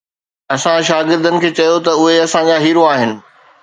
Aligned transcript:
اسان 0.55 0.79
شاگردن 0.89 1.35
کي 1.43 1.49
چيو 1.57 1.77
ته 1.85 1.91
اهي 2.03 2.15
اسان 2.25 2.43
جا 2.49 2.57
هيرو 2.65 2.83
آهن. 2.93 3.11